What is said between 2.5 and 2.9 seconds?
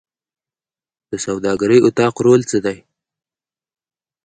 دی؟